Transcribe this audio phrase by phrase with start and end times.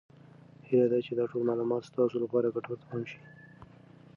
[0.67, 3.19] هیله ده چې دا ټول معلومات ستاسو لپاره ګټور تمام شي.